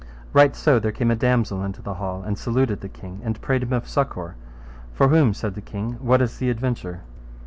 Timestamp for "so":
0.55-0.79